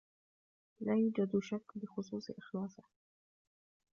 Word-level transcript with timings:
لا 0.79 0.93
يوجد 0.95 1.39
شك 1.41 1.71
بخصوص 1.75 2.29
إخلاصه. 2.31 2.83